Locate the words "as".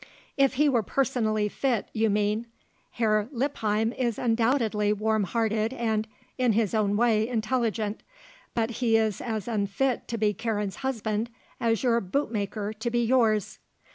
9.21-9.47, 11.59-11.83